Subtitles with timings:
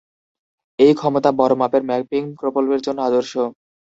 [0.79, 3.33] এই ক্ষমতা বড় মাপের ম্যাপিং প্রকল্পের জন্য আদর্শ।